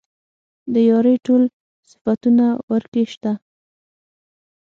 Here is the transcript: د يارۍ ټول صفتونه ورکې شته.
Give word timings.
د 0.73 0.75
يارۍ 0.89 1.15
ټول 1.25 1.43
صفتونه 1.89 2.45
ورکې 2.71 3.03
شته. 3.13 3.31